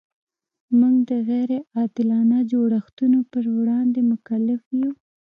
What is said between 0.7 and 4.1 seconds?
موږ د غیر عادلانه جوړښتونو پر وړاندې